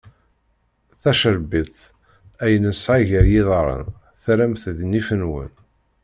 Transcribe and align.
Tacerbiṭ 1.01 1.75
ay 2.43 2.53
nesɛa 2.63 3.01
gar 3.09 3.27
yiḍarren, 3.31 3.85
terram-t 4.23 4.63
d 4.77 4.79
nnif-nwen. 4.85 5.51